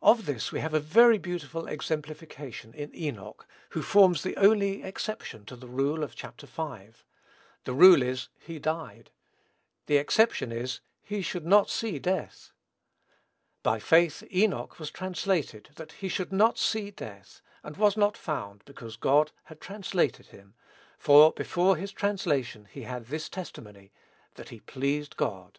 [0.00, 5.44] Of this we have a very beautiful exemplification in Enoch, who forms the only exception
[5.46, 6.40] to the rule of Chap.
[6.40, 6.90] V.
[7.64, 9.10] The rule is, "he died;"
[9.86, 12.52] the exception is, "he should not see death."
[13.64, 18.64] "By faith Enoch was translated that he should not see death; and was not found,
[18.64, 20.54] because God had translated him;
[20.98, 23.90] for before his translation he had this testimony,
[24.36, 25.58] that he pleased God."